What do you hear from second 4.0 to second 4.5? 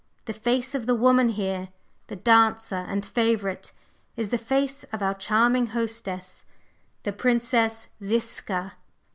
is the